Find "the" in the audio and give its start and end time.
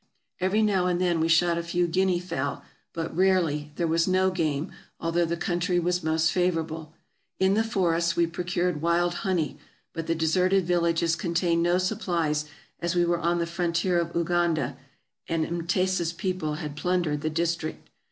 5.25-5.37, 7.53-7.63, 10.07-10.15, 13.37-13.45, 17.21-17.29